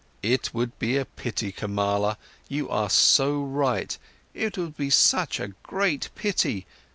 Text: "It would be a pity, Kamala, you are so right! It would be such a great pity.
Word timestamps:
"It 0.23 0.51
would 0.51 0.79
be 0.79 0.97
a 0.97 1.05
pity, 1.05 1.51
Kamala, 1.51 2.17
you 2.49 2.67
are 2.71 2.89
so 2.89 3.39
right! 3.43 3.95
It 4.33 4.57
would 4.57 4.75
be 4.75 4.89
such 4.89 5.39
a 5.39 5.53
great 5.61 6.09
pity. 6.15 6.65